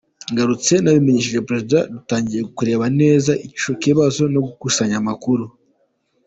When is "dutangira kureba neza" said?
1.93-3.31